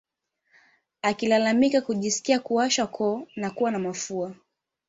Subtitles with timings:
[1.01, 4.35] Akilalamika kujisikia kuwashwa koo na kuwa na mafua